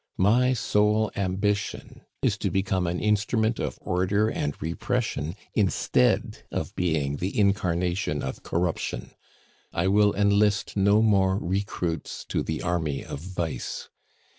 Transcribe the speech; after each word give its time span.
My 0.17 0.53
sole 0.53 1.11
ambition 1.15 2.01
is 2.23 2.35
to 2.39 2.49
become 2.49 2.87
an 2.87 2.99
instrument 2.99 3.59
of 3.59 3.77
order 3.83 4.29
and 4.29 4.59
repression 4.59 5.35
instead 5.53 6.39
of 6.51 6.73
being 6.75 7.17
the 7.17 7.37
incarnation 7.37 8.23
of 8.23 8.41
corruption. 8.41 9.11
I 9.71 9.87
will 9.89 10.15
enlist 10.15 10.75
no 10.75 11.03
more 11.03 11.37
recruits 11.37 12.25
to 12.29 12.41
the 12.41 12.63
army 12.63 13.05
of 13.05 13.19
vice. 13.19 13.89